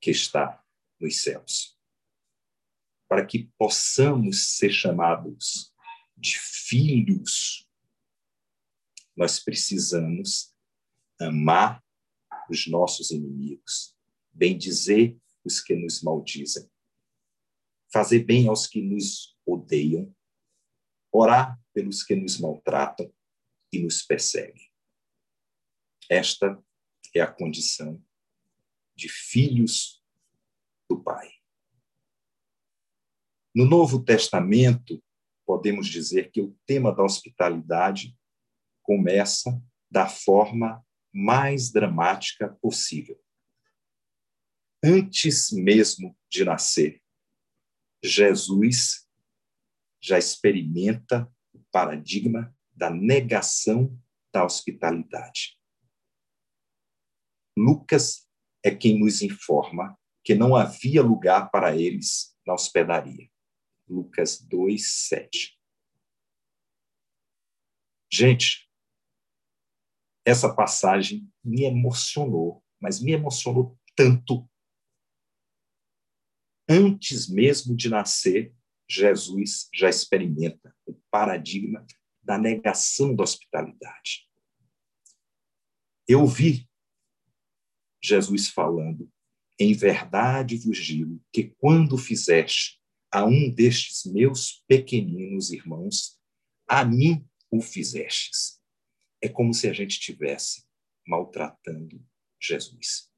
que 0.00 0.10
está 0.10 0.62
nos 1.00 1.22
céus 1.22 1.72
para 3.12 3.26
que 3.26 3.52
possamos 3.58 4.56
ser 4.56 4.70
chamados 4.70 5.70
de 6.16 6.38
filhos, 6.38 7.68
nós 9.14 9.38
precisamos 9.38 10.54
amar 11.20 11.84
os 12.48 12.66
nossos 12.66 13.10
inimigos, 13.10 13.94
bendizer 14.32 15.20
os 15.44 15.60
que 15.60 15.76
nos 15.76 16.02
maldizem, 16.02 16.66
fazer 17.92 18.20
bem 18.20 18.48
aos 18.48 18.66
que 18.66 18.80
nos 18.80 19.36
odeiam, 19.44 20.10
orar 21.12 21.60
pelos 21.74 22.02
que 22.02 22.16
nos 22.16 22.38
maltratam 22.38 23.12
e 23.70 23.78
nos 23.78 24.00
perseguem. 24.00 24.71
Esta 26.08 26.62
é 27.14 27.20
a 27.20 27.30
condição 27.30 28.02
de 28.94 29.08
filhos 29.08 30.02
do 30.88 31.02
Pai. 31.02 31.30
No 33.54 33.64
Novo 33.66 34.02
Testamento, 34.02 35.02
podemos 35.44 35.86
dizer 35.86 36.30
que 36.30 36.40
o 36.40 36.58
tema 36.66 36.94
da 36.94 37.02
hospitalidade 37.02 38.16
começa 38.82 39.62
da 39.90 40.08
forma 40.08 40.84
mais 41.12 41.70
dramática 41.70 42.48
possível. 42.62 43.22
Antes 44.82 45.52
mesmo 45.52 46.18
de 46.28 46.44
nascer, 46.44 47.02
Jesus 48.02 49.06
já 50.00 50.18
experimenta 50.18 51.30
o 51.52 51.60
paradigma 51.70 52.56
da 52.72 52.90
negação 52.90 53.96
da 54.32 54.44
hospitalidade. 54.44 55.61
Lucas 57.56 58.28
é 58.64 58.74
quem 58.74 58.98
nos 58.98 59.22
informa 59.22 59.98
que 60.24 60.34
não 60.34 60.54
havia 60.54 61.02
lugar 61.02 61.50
para 61.50 61.76
eles 61.76 62.36
na 62.46 62.54
hospedaria. 62.54 63.28
Lucas 63.88 64.40
2, 64.40 65.06
7. 65.08 65.58
Gente, 68.10 68.70
essa 70.24 70.54
passagem 70.54 71.28
me 71.44 71.64
emocionou, 71.64 72.64
mas 72.80 73.00
me 73.00 73.12
emocionou 73.12 73.78
tanto. 73.96 74.48
Antes 76.68 77.28
mesmo 77.28 77.74
de 77.74 77.88
nascer, 77.88 78.54
Jesus 78.88 79.68
já 79.74 79.88
experimenta 79.88 80.74
o 80.86 80.94
paradigma 81.10 81.84
da 82.22 82.38
negação 82.38 83.14
da 83.16 83.24
hospitalidade. 83.24 84.28
Eu 86.06 86.26
vi 86.26 86.68
Jesus 88.02 88.48
falando: 88.48 89.10
Em 89.58 89.72
verdade 89.72 90.56
vos 90.56 90.78
digo 90.78 91.22
que 91.32 91.54
quando 91.58 91.96
fizeste 91.96 92.80
a 93.10 93.24
um 93.24 93.50
destes 93.50 94.10
meus 94.10 94.64
pequeninos 94.66 95.50
irmãos, 95.50 96.18
a 96.66 96.84
mim 96.84 97.24
o 97.50 97.60
fizestes. 97.60 98.60
É 99.22 99.28
como 99.28 99.52
se 99.52 99.68
a 99.68 99.72
gente 99.72 99.92
estivesse 99.92 100.64
maltratando 101.06 102.04
Jesus. 102.40 103.10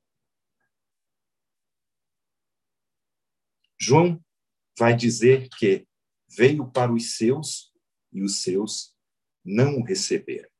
João 3.80 4.22
vai 4.78 4.96
dizer 4.96 5.48
que 5.50 5.86
veio 6.28 6.70
para 6.70 6.92
os 6.92 7.16
seus 7.16 7.72
e 8.12 8.22
os 8.22 8.42
seus 8.42 8.94
não 9.44 9.78
o 9.78 9.84
receberam. 9.84 10.53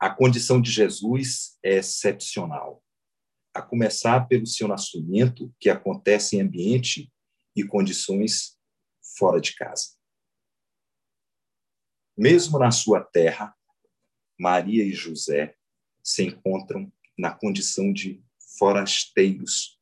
A 0.00 0.08
condição 0.08 0.62
de 0.62 0.70
Jesus 0.70 1.58
é 1.62 1.76
excepcional, 1.76 2.82
a 3.52 3.60
começar 3.60 4.26
pelo 4.26 4.46
seu 4.46 4.66
nascimento, 4.66 5.54
que 5.60 5.68
acontece 5.68 6.36
em 6.36 6.40
ambiente 6.40 7.12
e 7.54 7.62
condições 7.62 8.58
fora 9.18 9.38
de 9.38 9.54
casa. 9.54 9.90
Mesmo 12.16 12.58
na 12.58 12.70
sua 12.70 13.04
terra, 13.04 13.54
Maria 14.38 14.82
e 14.82 14.92
José 14.94 15.54
se 16.02 16.22
encontram 16.22 16.90
na 17.18 17.34
condição 17.34 17.92
de 17.92 18.24
forasteiros, 18.58 19.78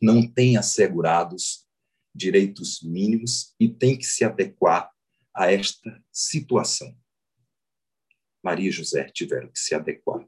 não 0.00 0.26
têm 0.26 0.56
assegurados 0.56 1.66
direitos 2.14 2.80
mínimos 2.80 3.54
e 3.60 3.68
têm 3.68 3.98
que 3.98 4.04
se 4.04 4.24
adequar 4.24 4.90
a 5.34 5.52
esta 5.52 6.02
situação. 6.10 6.96
Maria 8.46 8.68
e 8.68 8.72
José 8.72 9.08
tiveram 9.08 9.50
que 9.50 9.58
se 9.58 9.74
adequar 9.74 10.24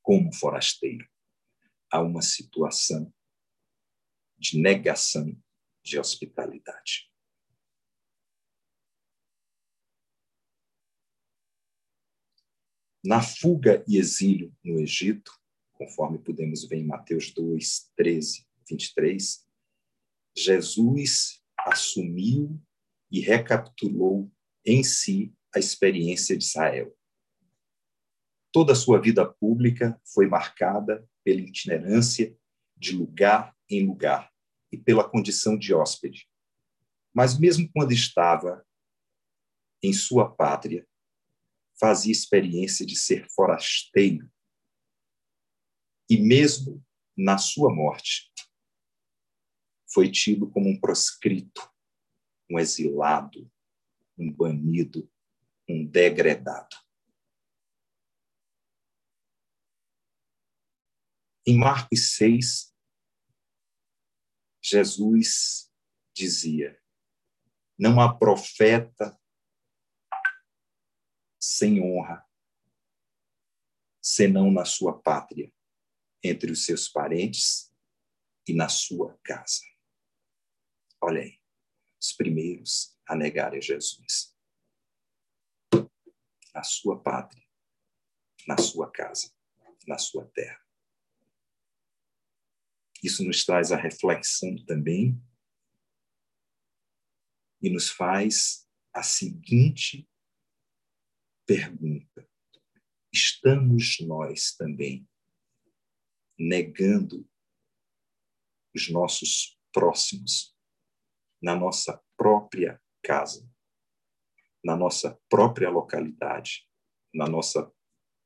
como 0.00 0.32
forasteiro 0.32 1.06
a 1.92 2.00
uma 2.00 2.22
situação 2.22 3.12
de 4.38 4.58
negação 4.58 5.38
de 5.84 5.98
hospitalidade. 5.98 7.12
Na 13.04 13.20
fuga 13.20 13.84
e 13.86 13.98
exílio 13.98 14.56
no 14.64 14.80
Egito, 14.80 15.38
conforme 15.74 16.18
podemos 16.18 16.66
ver 16.66 16.78
em 16.78 16.86
Mateus 16.86 17.30
2, 17.30 17.92
13, 17.94 18.48
23, 18.70 19.46
Jesus 20.34 21.44
assumiu 21.58 22.58
e 23.10 23.20
recapitulou 23.20 24.32
em 24.64 24.82
si 24.82 25.36
a 25.56 25.58
experiência 25.58 26.36
de 26.36 26.44
Israel. 26.44 26.94
Toda 28.52 28.74
a 28.74 28.76
sua 28.76 29.00
vida 29.00 29.26
pública 29.26 29.98
foi 30.04 30.26
marcada 30.28 31.08
pela 31.24 31.40
itinerância 31.40 32.38
de 32.76 32.94
lugar 32.94 33.56
em 33.66 33.86
lugar 33.86 34.30
e 34.70 34.76
pela 34.76 35.08
condição 35.08 35.56
de 35.56 35.72
hóspede. 35.72 36.28
Mas 37.14 37.38
mesmo 37.38 37.70
quando 37.72 37.92
estava 37.92 38.66
em 39.82 39.94
sua 39.94 40.30
pátria, 40.30 40.86
fazia 41.80 42.12
experiência 42.12 42.84
de 42.84 42.96
ser 42.96 43.26
forasteiro. 43.30 44.30
E 46.08 46.18
mesmo 46.18 46.84
na 47.16 47.38
sua 47.38 47.74
morte, 47.74 48.30
foi 49.90 50.10
tido 50.10 50.50
como 50.50 50.68
um 50.68 50.78
proscrito, 50.78 51.66
um 52.50 52.58
exilado, 52.58 53.50
um 54.18 54.30
banido, 54.30 55.10
um 55.68 55.86
degradado. 55.86 56.76
Em 61.46 61.56
Marcos 61.56 62.16
6, 62.16 62.74
Jesus 64.62 65.72
dizia: 66.12 66.80
Não 67.78 68.00
há 68.00 68.12
profeta 68.12 69.16
sem 71.40 71.80
honra, 71.80 72.28
senão 74.02 74.50
na 74.50 74.64
sua 74.64 75.00
pátria, 75.00 75.52
entre 76.22 76.50
os 76.50 76.64
seus 76.64 76.88
parentes 76.88 77.72
e 78.48 78.52
na 78.52 78.68
sua 78.68 79.16
casa. 79.22 79.62
Olha 81.00 81.22
aí, 81.22 81.40
os 82.00 82.12
primeiros 82.12 82.98
a 83.06 83.14
negarem 83.14 83.62
Jesus. 83.62 84.35
Na 86.56 86.62
sua 86.62 86.98
pátria, 86.98 87.46
na 88.48 88.56
sua 88.56 88.90
casa, 88.90 89.30
na 89.86 89.98
sua 89.98 90.24
terra. 90.28 90.58
Isso 93.04 93.22
nos 93.22 93.44
traz 93.44 93.72
a 93.72 93.76
reflexão 93.76 94.56
também 94.64 95.22
e 97.60 97.68
nos 97.68 97.90
faz 97.90 98.66
a 98.90 99.02
seguinte 99.02 100.08
pergunta: 101.44 102.26
estamos 103.12 103.98
nós 104.00 104.56
também 104.56 105.06
negando 106.38 107.28
os 108.74 108.90
nossos 108.90 109.60
próximos 109.70 110.56
na 111.42 111.54
nossa 111.54 112.02
própria 112.16 112.82
casa, 113.02 113.46
na 114.66 114.76
nossa 114.76 115.16
própria 115.28 115.70
localidade, 115.70 116.66
na 117.14 117.28
nossa 117.28 117.72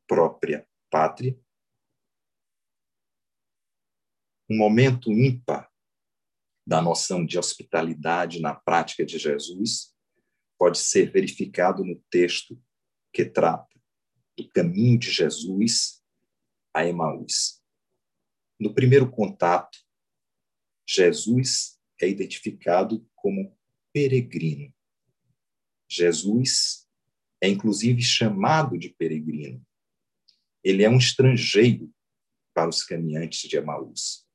própria 0.09 0.67
pátria? 0.91 1.39
Um 4.49 4.57
momento 4.57 5.13
ímpar 5.13 5.71
da 6.67 6.81
noção 6.81 7.27
de 7.27 7.39
hospitalidade 7.39 8.41
na 8.41 8.55
prática 8.55 9.05
de 9.05 9.19
Jesus 9.19 9.95
pode 10.59 10.79
ser 10.79 11.13
verificado 11.13 11.85
no 11.85 12.03
texto 12.11 12.59
que 13.13 13.27
trata 13.27 13.79
do 14.35 14.49
caminho 14.49 14.99
de 14.99 15.11
Jesus 15.11 16.03
a 16.75 16.87
Emaús. 16.87 17.63
No 18.59 18.73
primeiro 18.73 19.11
contato, 19.11 19.79
Jesus 20.89 21.79
é 22.01 22.09
identificado 22.09 23.07
como 23.15 23.55
peregrino. 23.93 24.73
Jesus 25.91 26.87
é 27.43 27.49
inclusive 27.49 28.01
chamado 28.01 28.79
de 28.79 28.91
peregrino. 28.91 29.67
Ele 30.63 30.85
é 30.85 30.89
um 30.89 30.99
estrangeiro 30.99 31.93
para 32.55 32.69
os 32.69 32.83
caminhantes 32.85 33.49
de 33.49 33.57
Emaús. 33.57 34.27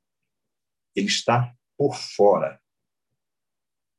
Ele 0.95 1.07
está 1.07 1.55
por 1.77 1.95
fora. 1.95 2.61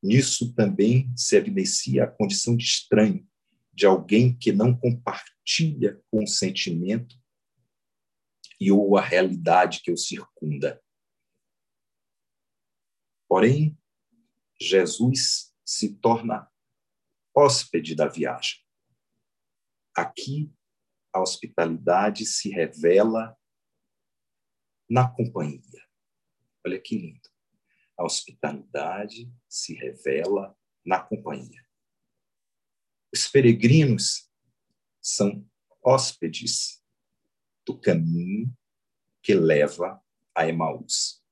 Nisso 0.03 0.53
também 0.55 1.11
se 1.17 1.37
evidencia 1.37 2.05
a 2.05 2.11
condição 2.11 2.57
de 2.57 2.65
estranho 2.65 3.27
de 3.73 3.87
alguém 3.87 4.37
que 4.37 4.53
não 4.53 4.77
compartilha 4.77 6.03
com 6.11 6.25
o 6.25 6.27
sentimento 6.27 7.17
e 8.59 8.73
ou 8.73 8.97
a 8.97 9.03
realidade 9.03 9.83
que 9.83 9.93
o 9.93 9.97
circunda. 9.97 10.83
Porém, 13.29 13.79
Jesus 14.59 15.55
se 15.65 15.95
torna 15.97 16.51
hóspede 17.37 17.95
da 17.95 18.09
viagem. 18.09 18.65
Aqui, 19.95 20.51
a 21.13 21.21
hospitalidade 21.21 22.25
se 22.25 22.49
revela 22.49 23.37
na 24.89 25.09
companhia. 25.09 25.87
Olha 26.65 26.81
que 26.81 26.97
lindo. 26.97 27.29
A 27.99 28.05
hospitalidade 28.05 29.31
se 29.49 29.75
revela 29.75 30.57
na 30.85 31.01
companhia. 31.01 31.65
Os 33.13 33.27
peregrinos 33.29 34.31
são 35.01 35.49
hóspedes 35.85 36.83
do 37.67 37.79
caminho 37.79 38.55
que 39.23 39.35
leva 39.35 40.03
a 40.35 40.47
Emaús. 40.47 41.23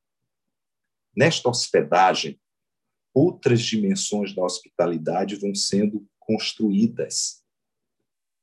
Nesta 1.17 1.49
hospedagem, 1.49 2.41
outras 3.15 3.63
dimensões 3.63 4.35
da 4.35 4.43
hospitalidade 4.43 5.37
vão 5.37 5.55
sendo 5.55 6.07
construídas. 6.19 7.45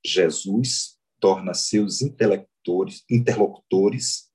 Jesus 0.03 0.97
torna 1.19 1.53
seus 1.53 2.01
interlocutores, 2.01 3.03
interlocutores 3.09 4.31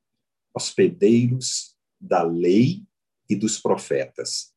hospedeiros 0.55 1.77
da 1.99 2.23
lei 2.23 2.87
e 3.29 3.35
dos 3.35 3.59
profetas. 3.59 4.55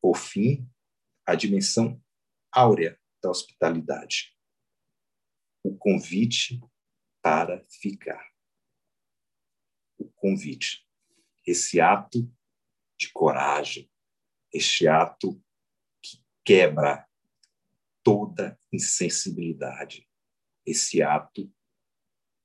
Por 0.00 0.16
fim, 0.16 0.68
a 1.26 1.34
dimensão 1.34 2.00
áurea 2.52 2.98
da 3.22 3.30
hospitalidade. 3.30 4.36
O 5.64 5.76
convite 5.76 6.60
para 7.22 7.64
ficar. 7.68 8.32
O 9.98 10.08
convite. 10.12 10.86
Esse 11.46 11.80
ato 11.80 12.30
de 12.98 13.10
coragem, 13.12 13.90
este 14.52 14.88
ato 14.88 15.42
que 16.02 16.22
quebra 16.44 17.06
toda 18.02 18.58
insensibilidade, 18.72 20.08
esse 20.64 21.02
ato 21.02 21.52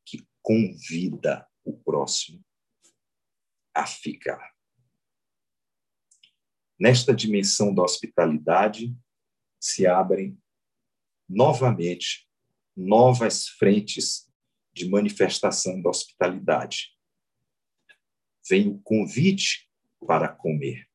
que 0.05 0.27
convida 0.41 1.47
o 1.63 1.77
próximo 1.77 2.43
a 3.73 3.85
ficar. 3.87 4.53
Nesta 6.79 7.13
dimensão 7.13 7.73
da 7.73 7.83
hospitalidade, 7.83 8.95
se 9.59 9.87
abrem 9.87 10.37
novamente 11.29 12.27
novas 12.75 13.47
frentes 13.47 14.29
de 14.73 14.89
manifestação 14.89 15.81
da 15.81 15.89
hospitalidade. 15.89 16.97
Vem 18.49 18.67
o 18.67 18.79
convite 18.79 19.69
para 20.05 20.27
comer. 20.27 20.85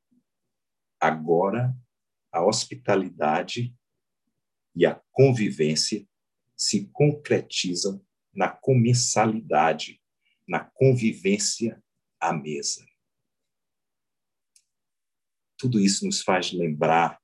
Agora, 1.00 1.74
a 2.32 2.44
hospitalidade 2.44 3.74
e 4.74 4.84
a 4.84 5.00
convivência 5.12 6.06
se 6.56 6.88
concretizam 6.88 8.04
na 8.34 8.48
comensalidade, 8.48 10.02
na 10.46 10.64
convivência 10.64 11.82
à 12.20 12.32
mesa. 12.32 12.86
Tudo 15.56 15.80
isso 15.80 16.06
nos 16.06 16.22
faz 16.22 16.52
lembrar 16.52 17.20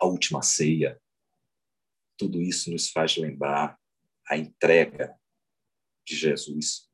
a 0.00 0.06
última 0.06 0.42
ceia. 0.42 1.00
Tudo 2.16 2.40
isso 2.40 2.70
nos 2.70 2.90
faz 2.90 3.16
lembrar 3.16 3.78
a 4.28 4.36
entrega 4.36 5.18
de 6.06 6.16
Jesus 6.16 6.88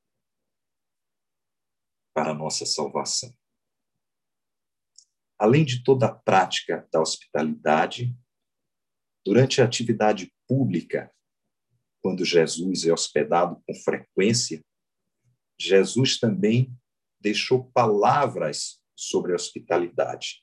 para 2.14 2.30
a 2.30 2.34
nossa 2.34 2.64
salvação. 2.64 3.30
Além 5.38 5.64
de 5.64 5.82
toda 5.82 6.06
a 6.06 6.14
prática 6.14 6.88
da 6.92 7.00
hospitalidade, 7.00 8.16
durante 9.24 9.60
a 9.60 9.64
atividade 9.64 10.32
pública, 10.48 11.12
quando 12.00 12.24
Jesus 12.24 12.86
é 12.86 12.92
hospedado 12.92 13.60
com 13.66 13.74
frequência, 13.74 14.64
Jesus 15.58 16.18
também 16.18 16.72
deixou 17.20 17.64
palavras 17.72 18.80
sobre 18.94 19.32
a 19.32 19.34
hospitalidade, 19.34 20.42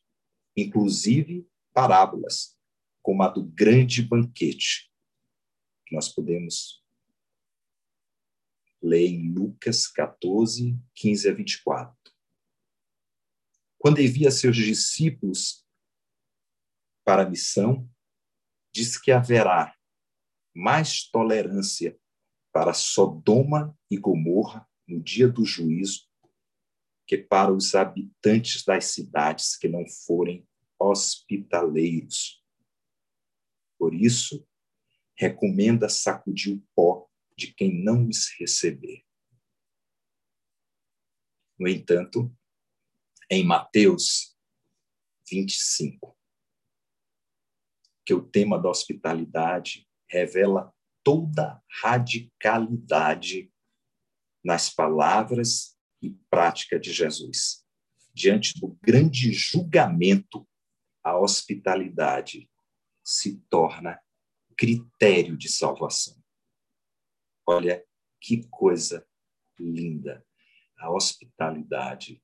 inclusive 0.55 1.47
parábolas, 1.73 2.57
como 3.01 3.23
a 3.23 3.29
do 3.29 3.43
grande 3.43 4.01
banquete, 4.01 4.91
que 5.87 5.95
nós 5.95 6.09
podemos 6.09 6.83
ler 8.81 9.07
em 9.07 9.31
Lucas 9.31 9.87
14, 9.87 10.77
15 10.93 11.29
a 11.29 11.33
24. 11.33 12.02
Quando 13.83 13.99
envia 13.99 14.31
seus 14.31 14.55
discípulos 14.55 15.67
para 17.03 17.23
a 17.23 17.29
missão, 17.29 17.85
diz 18.73 18.97
que 18.97 19.11
haverá 19.11 19.77
mais 20.55 21.09
tolerância 21.09 21.99
para 22.53 22.73
Sodoma 22.73 23.77
e 23.91 23.97
Gomorra 23.97 24.65
no 24.87 25.03
dia 25.03 25.27
do 25.27 25.43
juízo 25.43 26.09
que 27.05 27.17
para 27.17 27.51
os 27.51 27.75
habitantes 27.75 28.63
das 28.63 28.85
cidades 28.85 29.57
que 29.57 29.67
não 29.67 29.85
forem 29.85 30.47
hospitaleiros. 30.79 32.41
Por 33.77 33.93
isso, 33.93 34.47
recomenda 35.13 35.89
sacudir 35.89 36.55
o 36.55 36.63
pó 36.73 37.09
de 37.37 37.53
quem 37.53 37.83
não 37.83 38.07
os 38.07 38.29
receber. 38.39 39.03
No 41.59 41.67
entanto, 41.67 42.33
em 43.33 43.43
Mateus 43.43 44.37
25, 45.27 46.15
que 48.05 48.13
o 48.13 48.21
tema 48.21 48.61
da 48.61 48.69
hospitalidade 48.69 49.89
revela 50.07 50.71
toda 51.03 51.59
radicalidade 51.81 53.51
nas 54.45 54.69
palavras 54.69 55.75
e 55.99 56.11
prática 56.29 56.79
de 56.79 56.93
Jesus. 56.93 57.65
Diante 58.13 58.59
do 58.59 58.77
grande 58.83 59.31
julgamento, 59.33 60.47
a 61.03 61.17
hospitalidade 61.17 62.47
se 63.03 63.39
torna 63.49 63.99
critério 64.55 65.35
de 65.35 65.49
salvação. 65.49 66.21
Olha 67.47 67.83
que 68.21 68.47
coisa 68.49 69.03
linda. 69.57 70.23
A 70.77 70.91
hospitalidade 70.91 72.22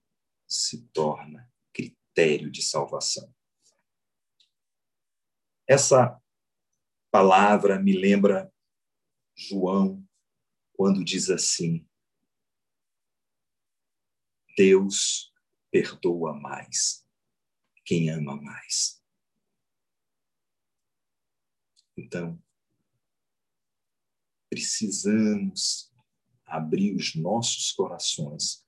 se 0.49 0.87
torna 0.87 1.51
critério 1.71 2.51
de 2.51 2.63
salvação. 2.63 3.33
Essa 5.67 6.19
palavra 7.11 7.79
me 7.79 7.93
lembra 7.93 8.51
João, 9.35 10.03
quando 10.73 11.03
diz 11.03 11.29
assim: 11.29 11.87
Deus 14.57 15.31
perdoa 15.71 16.33
mais 16.33 17.07
quem 17.85 18.09
ama 18.09 18.35
mais. 18.41 19.03
Então, 21.95 22.41
precisamos 24.49 25.93
abrir 26.45 26.95
os 26.95 27.13
nossos 27.15 27.71
corações 27.71 28.65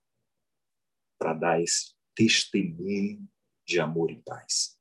para 1.21 1.36
dar 1.36 1.62
esse 1.62 1.93
testemunho 2.15 3.29
de 3.63 3.79
amor 3.79 4.10
e 4.10 4.19
paz. 4.23 4.75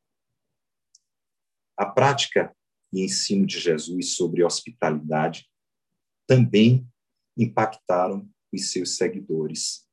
A 1.77 1.85
prática 1.85 2.57
e 2.91 3.05
ensino 3.05 3.45
de 3.45 3.61
Jesus 3.61 4.15
sobre 4.15 4.43
hospitalidade 4.43 5.51
também 6.27 6.91
impactaram 7.37 8.27
os 8.51 8.73
seus 8.73 8.97
seguidores. 8.97 9.87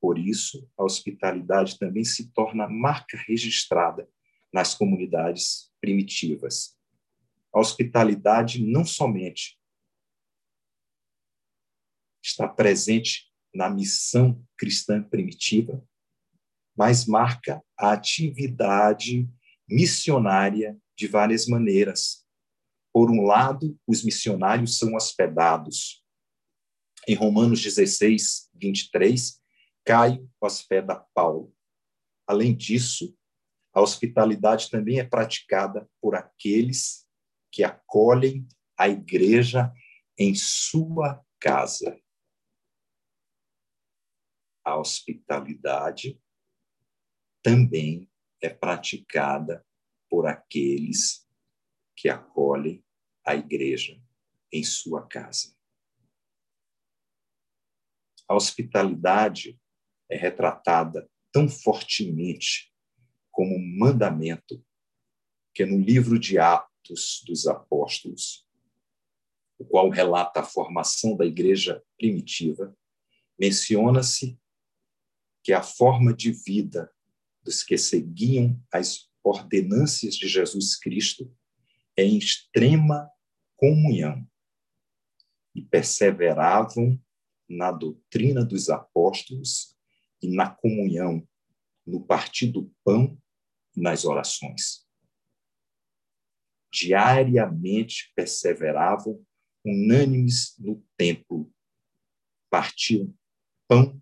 Por 0.00 0.18
isso, 0.18 0.66
a 0.74 0.84
hospitalidade 0.84 1.78
também 1.78 2.02
se 2.02 2.32
torna 2.32 2.66
marca 2.66 3.18
registrada 3.28 4.08
nas 4.50 4.74
comunidades 4.74 5.70
primitivas. 5.82 6.78
A 7.52 7.60
hospitalidade 7.60 8.64
não 8.64 8.86
somente 8.86 9.60
está 12.22 12.48
presente 12.48 13.31
na 13.54 13.68
missão 13.68 14.42
cristã 14.56 15.02
primitiva, 15.02 15.84
mas 16.76 17.06
marca 17.06 17.62
a 17.78 17.92
atividade 17.92 19.28
missionária 19.68 20.78
de 20.96 21.06
várias 21.06 21.46
maneiras. 21.46 22.24
Por 22.92 23.10
um 23.10 23.22
lado, 23.22 23.78
os 23.86 24.04
missionários 24.04 24.78
são 24.78 24.94
hospedados. 24.94 26.02
Em 27.08 27.14
Romanos 27.14 27.62
16, 27.62 28.50
23, 28.54 29.40
Caio 29.84 30.30
hospeda 30.40 31.04
Paulo. 31.14 31.54
Além 32.26 32.54
disso, 32.54 33.16
a 33.74 33.80
hospitalidade 33.80 34.70
também 34.70 34.98
é 34.98 35.04
praticada 35.04 35.88
por 36.00 36.14
aqueles 36.14 37.06
que 37.50 37.64
acolhem 37.64 38.46
a 38.78 38.88
igreja 38.88 39.72
em 40.18 40.34
sua 40.34 41.24
casa. 41.40 41.98
A 44.64 44.78
hospitalidade 44.78 46.20
também 47.42 48.08
é 48.40 48.48
praticada 48.48 49.66
por 50.08 50.26
aqueles 50.26 51.28
que 51.96 52.08
acolhem 52.08 52.84
a 53.24 53.34
igreja 53.34 54.00
em 54.52 54.62
sua 54.62 55.06
casa. 55.06 55.56
A 58.28 58.34
hospitalidade 58.34 59.60
é 60.08 60.16
retratada 60.16 61.10
tão 61.32 61.48
fortemente 61.48 62.72
como 63.30 63.56
um 63.56 63.78
mandamento 63.78 64.64
que 65.54 65.64
no 65.64 65.78
livro 65.78 66.18
de 66.18 66.38
Atos 66.38 67.22
dos 67.26 67.46
Apóstolos, 67.46 68.46
o 69.58 69.64
qual 69.64 69.88
relata 69.88 70.40
a 70.40 70.44
formação 70.44 71.16
da 71.16 71.24
igreja 71.24 71.82
primitiva, 71.96 72.76
menciona-se 73.38 74.38
que 75.42 75.52
a 75.52 75.62
forma 75.62 76.14
de 76.14 76.32
vida 76.32 76.90
dos 77.42 77.62
que 77.62 77.76
seguiam 77.76 78.60
as 78.72 79.10
ordenâncias 79.22 80.14
de 80.14 80.28
Jesus 80.28 80.76
Cristo 80.76 81.34
em 81.96 82.16
extrema 82.16 83.10
comunhão 83.56 84.26
e 85.54 85.62
perseveravam 85.62 87.00
na 87.48 87.70
doutrina 87.70 88.44
dos 88.44 88.70
apóstolos 88.70 89.76
e 90.22 90.28
na 90.34 90.48
comunhão, 90.48 91.26
no 91.86 92.04
partir 92.04 92.46
do 92.46 92.72
pão 92.84 93.20
e 93.76 93.80
nas 93.80 94.04
orações. 94.04 94.86
Diariamente 96.72 98.12
perseveravam 98.14 99.24
unânimes 99.64 100.56
no 100.58 100.82
templo, 100.96 101.52
partiam 102.50 103.14
pão 103.68 104.00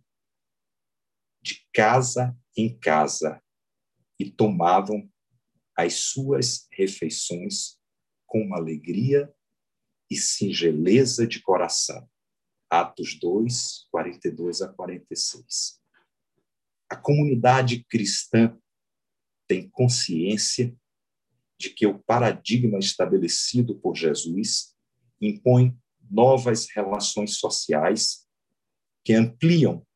casa 1.72 2.36
em 2.56 2.78
casa 2.78 3.42
e 4.18 4.30
tomavam 4.30 5.10
as 5.76 5.94
suas 5.94 6.66
refeições 6.72 7.78
com 8.26 8.54
alegria 8.54 9.32
e 10.10 10.16
singeleza 10.16 11.26
de 11.26 11.40
coração. 11.40 12.08
Atos 12.68 13.18
2, 13.18 13.88
42 13.90 14.62
a 14.62 14.68
46. 14.68 15.80
A 16.88 16.96
comunidade 16.96 17.84
cristã 17.84 18.56
tem 19.48 19.68
consciência 19.70 20.76
de 21.58 21.70
que 21.70 21.86
o 21.86 21.98
paradigma 21.98 22.78
estabelecido 22.78 23.78
por 23.78 23.96
Jesus 23.96 24.74
impõe 25.20 25.76
novas 26.10 26.68
relações 26.74 27.36
sociais 27.36 28.26
que 29.04 29.12
ampliam 29.12 29.86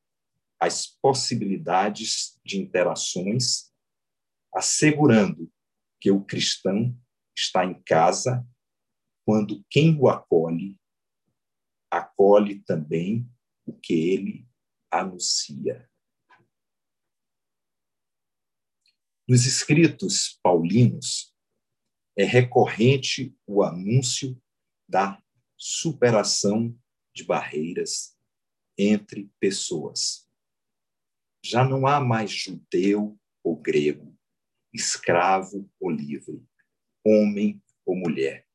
as 0.64 0.87
possibilidades 0.87 2.40
de 2.44 2.59
interações, 2.59 3.72
assegurando 4.55 5.53
que 6.00 6.11
o 6.11 6.24
cristão 6.24 6.96
está 7.37 7.64
em 7.64 7.83
casa 7.83 8.46
quando 9.27 9.64
quem 9.70 9.98
o 9.98 10.09
acolhe 10.09 10.79
acolhe 11.90 12.61
também 12.61 13.29
o 13.64 13.72
que 13.72 13.92
ele 13.92 14.48
anuncia. 14.90 15.88
Nos 19.29 19.46
escritos 19.46 20.38
paulinos, 20.42 21.35
é 22.16 22.24
recorrente 22.24 23.37
o 23.46 23.62
anúncio 23.62 24.40
da 24.88 25.20
superação 25.57 26.79
de 27.14 27.24
barreiras 27.24 28.16
entre 28.77 29.31
pessoas. 29.40 30.29
Já 31.44 31.62
não 31.62 31.87
há 31.87 32.00
mais 32.00 32.30
judeu 32.30 33.20
ou 33.42 33.54
grego, 33.54 34.16
escravo 34.72 35.70
ou 35.78 35.90
livre, 35.90 36.42
homem 37.04 37.62
ou 37.85 37.94
mulher. 37.94 38.48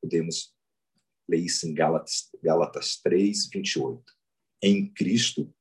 Podemos 0.00 0.52
ler 1.28 1.38
isso 1.38 1.64
em 1.68 1.72
Gálatas, 1.72 2.28
Gálatas 2.42 2.96
3, 2.96 3.48
28. 3.50 4.02
Em 4.60 4.92
Cristo, 4.92 5.54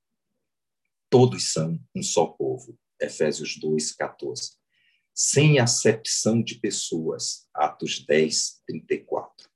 todos 1.12 1.54
são 1.54 1.80
um 1.93 2.01
só 2.01 2.25
povo. 2.25 2.75
Efésios 2.99 3.56
2, 3.58 3.91
14. 3.91 4.54
Sem 5.13 5.60
acepção 5.60 6.41
de 6.41 6.56
pessoas. 6.56 7.47
Atos 7.54 8.04
10, 8.04 8.63
34. 8.65 9.47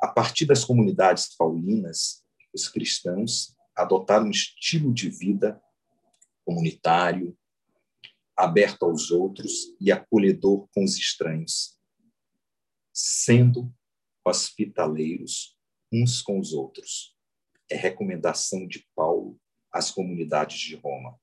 A 0.00 0.08
partir 0.08 0.46
das 0.46 0.64
comunidades 0.64 1.36
paulinas, 1.36 2.24
os 2.54 2.66
cristãos 2.66 3.54
adotaram 3.76 4.28
um 4.28 4.30
estilo 4.30 4.90
de 4.94 5.10
vida 5.10 5.62
comunitário, 6.46 7.36
aberto 8.36 8.84
aos 8.84 9.10
outros 9.10 9.74
e 9.80 9.90
acolhedor 9.90 10.68
com 10.68 10.84
os 10.84 10.96
estranhos, 10.96 11.76
sendo 12.94 13.74
hospitaleiros 14.24 15.58
uns 15.92 16.22
com 16.22 16.38
os 16.38 16.52
outros. 16.52 17.16
É 17.68 17.76
recomendação 17.76 18.66
de 18.66 18.88
Paulo 18.94 19.38
às 19.72 19.90
comunidades 19.90 20.58
de 20.58 20.76
Roma. 20.76 21.18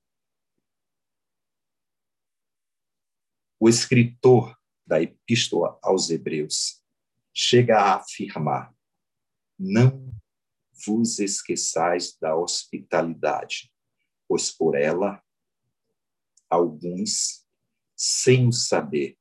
O 3.58 3.68
escritor 3.68 4.54
da 4.86 5.00
Epístola 5.00 5.78
aos 5.82 6.10
Hebreus 6.10 6.84
chega 7.32 7.78
a 7.78 7.94
afirmar: 7.96 8.74
Não 9.58 10.12
vos 10.84 11.18
esqueçais 11.18 12.14
da 12.18 12.36
hospitalidade, 12.36 13.73
pois 14.34 14.50
por 14.50 14.74
ela 14.74 15.22
alguns, 16.50 17.46
sem 17.94 18.48
o 18.48 18.52
saber, 18.52 19.16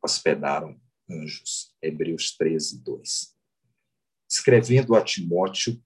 hospedaram 0.00 0.80
anjos. 1.10 1.74
Hebreus 1.82 2.36
13, 2.36 2.80
2. 2.84 3.36
Escrevendo 4.30 4.94
a 4.94 5.02
Timóteo, 5.02 5.82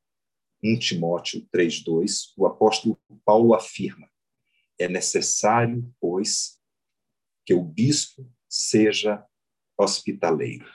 1 0.63 0.79
Timóteo 0.81 1.49
3, 1.51 1.83
2, 1.83 2.35
o 2.37 2.47
apóstolo 2.47 3.01
Paulo 3.25 3.55
afirma: 3.55 4.07
é 4.79 4.87
necessário, 4.87 5.91
pois, 5.99 6.61
que 7.47 7.55
o 7.55 7.65
bispo 7.65 8.31
seja 8.47 9.27
hospitaleiro. 9.79 10.71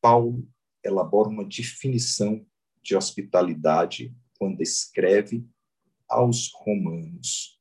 Paulo 0.00 0.50
elabora 0.82 1.28
uma 1.28 1.44
definição 1.44 2.46
de 2.82 2.96
hospitalidade 2.96 4.14
quando 4.38 4.60
escreve 4.60 5.48
aos 6.08 6.50
romanos. 6.54 7.60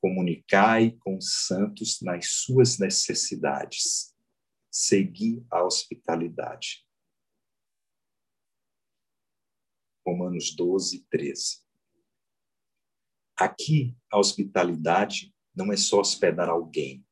Comunicai 0.00 0.92
com 0.98 1.16
os 1.16 1.46
santos 1.46 2.00
nas 2.02 2.26
suas 2.30 2.78
necessidades. 2.78 4.14
Segui 4.70 5.46
a 5.50 5.64
hospitalidade. 5.64 6.86
Romanos 10.06 10.54
12, 10.54 11.06
13. 11.08 11.64
Aqui, 13.36 13.96
a 14.12 14.18
hospitalidade 14.18 15.34
não 15.54 15.72
é 15.72 15.76
só 15.76 16.00
hospedar 16.00 16.48
alguém, 16.48 17.04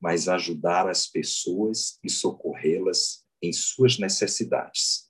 mas 0.00 0.28
ajudar 0.28 0.88
as 0.88 1.06
pessoas 1.06 1.98
e 2.02 2.10
socorrê-las 2.10 3.24
em 3.40 3.52
suas 3.52 3.98
necessidades. 3.98 5.05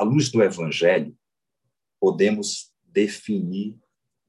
À 0.00 0.02
luz 0.02 0.30
do 0.30 0.42
Evangelho, 0.42 1.14
podemos 2.00 2.74
definir 2.84 3.78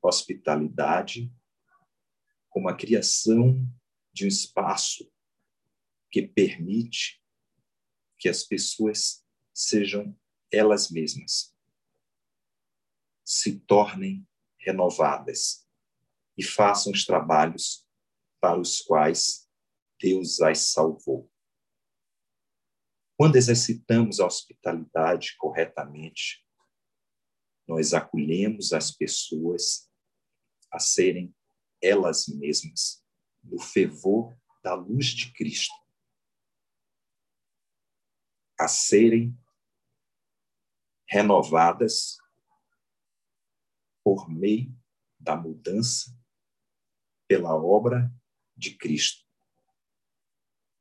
hospitalidade 0.03 1.33
como 2.49 2.67
a 2.67 2.75
criação 2.75 3.65
de 4.11 4.25
um 4.25 4.27
espaço 4.27 5.09
que 6.11 6.27
permite 6.27 7.23
que 8.19 8.27
as 8.27 8.43
pessoas 8.43 9.25
sejam 9.53 10.13
elas 10.51 10.91
mesmas, 10.91 11.55
se 13.23 13.57
tornem 13.61 14.27
renovadas 14.59 15.65
e 16.37 16.43
façam 16.43 16.91
os 16.91 17.05
trabalhos 17.05 17.87
para 18.41 18.59
os 18.59 18.81
quais 18.81 19.49
Deus 19.97 20.41
as 20.41 20.73
salvou. 20.73 21.30
Quando 23.21 23.35
exercitamos 23.35 24.19
a 24.19 24.25
hospitalidade 24.25 25.37
corretamente, 25.37 26.43
nós 27.67 27.93
acolhemos 27.93 28.73
as 28.73 28.89
pessoas 28.89 29.87
a 30.71 30.79
serem 30.79 31.31
elas 31.79 32.25
mesmas 32.27 33.05
no 33.43 33.59
fervor 33.59 34.35
da 34.63 34.73
luz 34.73 35.09
de 35.09 35.31
Cristo, 35.33 35.75
a 38.59 38.67
serem 38.67 39.37
renovadas 41.07 42.17
por 44.03 44.27
meio 44.31 44.75
da 45.19 45.35
mudança 45.35 46.11
pela 47.27 47.55
obra 47.55 48.11
de 48.57 48.75
Cristo. 48.75 49.23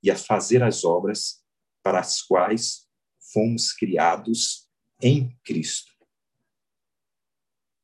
E 0.03 0.11
a 0.11 0.17
fazer 0.17 0.63
as 0.63 0.85
obras 0.85 1.45
para 1.83 2.01
as 2.01 2.23
quais 2.23 2.89
fomos 3.33 3.73
criados 3.73 4.69
em 5.03 5.37
Cristo. 5.45 5.93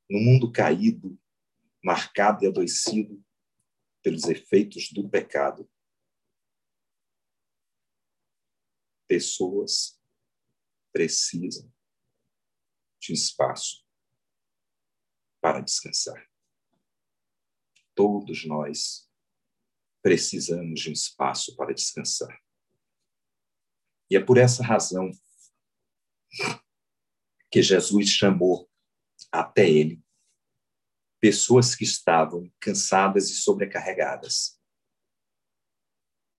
No 0.09 0.21
mundo 0.21 0.53
caído, 0.53 1.19
marcado 1.83 2.45
e 2.45 2.49
adoecido 2.49 3.25
pelos 4.03 4.25
efeitos 4.25 4.91
do 4.93 5.09
pecado, 5.09 5.69
pessoas 9.09 10.01
precisam 10.93 11.73
de 13.01 13.13
espaço 13.13 13.85
para 15.41 15.61
descansar. 15.61 16.29
Todos 17.95 18.45
nós 18.45 19.11
precisamos 20.03 20.81
de 20.81 20.91
um 20.91 20.93
espaço 20.93 21.57
para 21.57 21.73
descansar. 21.73 22.46
E 24.11 24.17
é 24.17 24.21
por 24.21 24.39
essa 24.39 24.63
razão 24.63 25.11
que 27.51 27.63
Jesus 27.63 28.09
chamou 28.09 28.69
até 29.33 29.69
ele 29.69 30.03
pessoas 31.21 31.75
que 31.75 31.85
estavam 31.85 32.51
cansadas 32.61 33.31
e 33.31 33.35
sobrecarregadas 33.35 34.61